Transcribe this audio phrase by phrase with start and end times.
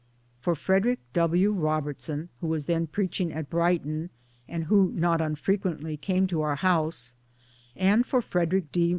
[0.39, 4.09] For Frederick Wl Robertson, who was then preaching at Brighton,
[4.47, 7.13] and who not unfre quently came to our house,
[7.75, 8.89] and for Frederick D.